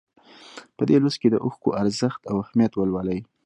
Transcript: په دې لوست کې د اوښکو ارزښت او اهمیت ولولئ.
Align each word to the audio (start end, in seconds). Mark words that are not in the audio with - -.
په 0.77 0.83
دې 0.89 0.97
لوست 1.03 1.17
کې 1.21 1.29
د 1.31 1.35
اوښکو 1.45 1.69
ارزښت 1.81 2.21
او 2.29 2.35
اهمیت 2.43 2.73
ولولئ. 2.75 3.19